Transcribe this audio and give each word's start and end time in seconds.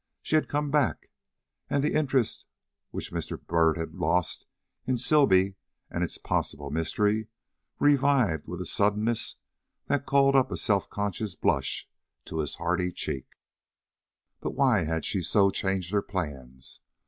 She 0.23 0.33
had 0.35 0.49
come 0.49 0.71
back, 0.71 1.11
and 1.69 1.83
the 1.83 1.93
interest 1.93 2.47
which 2.89 3.11
Mr. 3.11 3.39
Byrd 3.39 3.77
had 3.77 3.93
lost 3.93 4.47
in 4.87 4.97
Sibley 4.97 5.57
and 5.91 6.03
its 6.03 6.17
possible 6.17 6.71
mystery, 6.71 7.27
revived 7.77 8.47
with 8.47 8.59
a 8.61 8.65
suddenness 8.65 9.35
that 9.85 10.07
called 10.07 10.35
up 10.35 10.49
a 10.51 10.57
self 10.57 10.89
conscious 10.89 11.35
blush 11.35 11.87
to 12.25 12.39
his 12.39 12.55
hardy 12.55 12.91
cheek. 12.91 13.27
But 14.39 14.55
why 14.55 14.85
had 14.85 15.05
she 15.05 15.21
so 15.21 15.51
changed 15.51 15.91
her 15.91 16.01
plans? 16.01 16.79